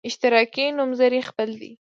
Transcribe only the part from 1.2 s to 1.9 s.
خپل دی.